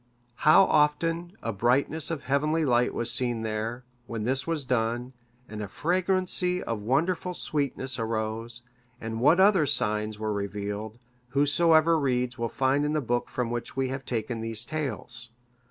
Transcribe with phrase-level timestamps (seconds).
[0.37, 5.13] How often a brightness of heavenly light was seen there, when this was done,
[5.47, 8.63] and a fragrancy of wonderful sweetness arose,
[8.99, 10.97] and what other signs were revealed,
[11.33, 15.29] whosoever reads will find in the book from which we have taken these tales.